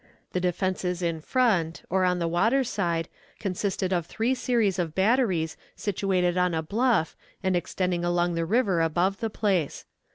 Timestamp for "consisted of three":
3.37-4.33